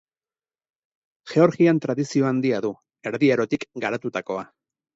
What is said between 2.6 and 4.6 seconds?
du, Erdi Arotik garatutakoa.